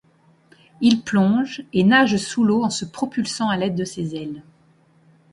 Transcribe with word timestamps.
Il 0.81 1.03
plonge, 1.03 1.61
et 1.73 1.83
nage 1.83 2.17
sous 2.17 2.43
l'eau 2.43 2.63
en 2.63 2.71
se 2.71 2.85
propulsant 2.85 3.49
à 3.49 3.55
l'aide 3.57 3.75
de 3.75 3.83
ses 3.85 4.15
ailes. 4.15 4.41